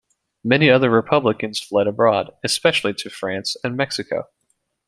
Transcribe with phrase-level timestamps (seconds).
[0.43, 4.29] Many other Republicans fled abroad, especially to France and Mexico.